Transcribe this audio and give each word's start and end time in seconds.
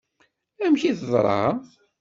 Amek 0.65 0.83
i 0.89 0.91
teḍṛa? 0.99 1.41